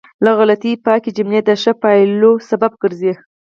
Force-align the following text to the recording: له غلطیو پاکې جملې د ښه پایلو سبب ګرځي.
له 0.23 0.31
غلطیو 0.37 0.83
پاکې 0.85 1.09
جملې 1.17 1.41
د 1.45 1.49
ښه 1.61 1.73
پایلو 1.81 2.31
سبب 2.49 2.71
ګرځي. 2.81 3.13